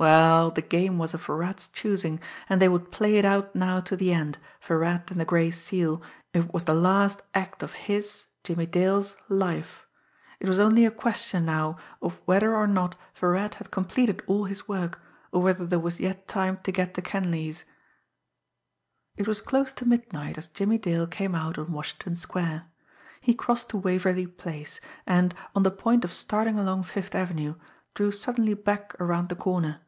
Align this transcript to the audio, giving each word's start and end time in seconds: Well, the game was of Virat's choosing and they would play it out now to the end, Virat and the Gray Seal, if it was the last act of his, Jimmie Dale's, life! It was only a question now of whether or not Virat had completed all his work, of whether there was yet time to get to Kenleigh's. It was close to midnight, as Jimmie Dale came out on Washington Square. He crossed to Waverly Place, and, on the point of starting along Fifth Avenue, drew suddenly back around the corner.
Well, 0.00 0.52
the 0.52 0.62
game 0.62 0.96
was 0.98 1.12
of 1.12 1.26
Virat's 1.26 1.66
choosing 1.66 2.20
and 2.48 2.62
they 2.62 2.68
would 2.68 2.92
play 2.92 3.16
it 3.16 3.24
out 3.24 3.56
now 3.56 3.80
to 3.80 3.96
the 3.96 4.12
end, 4.12 4.38
Virat 4.62 5.10
and 5.10 5.18
the 5.20 5.24
Gray 5.24 5.50
Seal, 5.50 6.00
if 6.32 6.44
it 6.44 6.54
was 6.54 6.66
the 6.66 6.72
last 6.72 7.20
act 7.34 7.64
of 7.64 7.72
his, 7.72 8.26
Jimmie 8.44 8.66
Dale's, 8.66 9.16
life! 9.28 9.88
It 10.38 10.46
was 10.46 10.60
only 10.60 10.86
a 10.86 10.92
question 10.92 11.44
now 11.46 11.78
of 12.00 12.20
whether 12.26 12.54
or 12.54 12.68
not 12.68 12.94
Virat 13.16 13.56
had 13.56 13.72
completed 13.72 14.22
all 14.28 14.44
his 14.44 14.68
work, 14.68 15.00
of 15.32 15.42
whether 15.42 15.66
there 15.66 15.80
was 15.80 15.98
yet 15.98 16.28
time 16.28 16.58
to 16.62 16.70
get 16.70 16.94
to 16.94 17.02
Kenleigh's. 17.02 17.64
It 19.16 19.26
was 19.26 19.40
close 19.40 19.72
to 19.72 19.84
midnight, 19.84 20.38
as 20.38 20.46
Jimmie 20.46 20.78
Dale 20.78 21.08
came 21.08 21.34
out 21.34 21.58
on 21.58 21.72
Washington 21.72 22.14
Square. 22.14 22.66
He 23.20 23.34
crossed 23.34 23.70
to 23.70 23.76
Waverly 23.76 24.28
Place, 24.28 24.78
and, 25.08 25.34
on 25.56 25.64
the 25.64 25.72
point 25.72 26.04
of 26.04 26.12
starting 26.12 26.56
along 26.56 26.84
Fifth 26.84 27.16
Avenue, 27.16 27.56
drew 27.94 28.12
suddenly 28.12 28.54
back 28.54 28.94
around 29.00 29.28
the 29.28 29.34
corner. 29.34 29.80